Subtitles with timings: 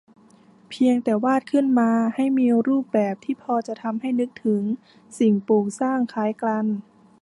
[0.69, 4.61] เพียงแต่วาดขึ้นมาให้มีรูปแบบที่พอจะทำให้นึกถึง
[5.19, 6.65] สิ่งปลูกสร้างคล้ายกัน